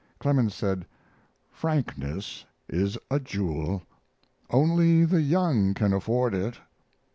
[0.17, 0.87] Clemens said:
[1.51, 3.83] "Frankness is a jewel;
[4.49, 6.57] only the young can afford it."